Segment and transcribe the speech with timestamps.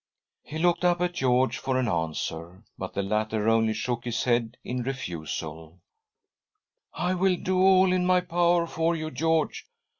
[0.41, 4.57] He looked up at George for an answer, but the latter only shook his head
[4.63, 5.79] in refusal:
[6.91, 9.67] "I will do all in my power for you, George.